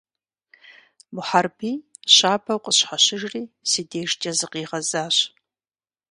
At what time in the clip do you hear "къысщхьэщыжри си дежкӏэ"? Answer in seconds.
2.63-4.31